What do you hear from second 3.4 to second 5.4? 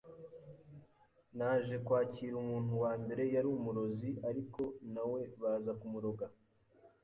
umurozi ariko na we